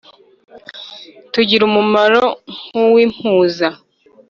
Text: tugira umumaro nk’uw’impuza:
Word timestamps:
tugira 1.31 1.63
umumaro 1.69 2.25
nk’uw’impuza: 2.67 3.67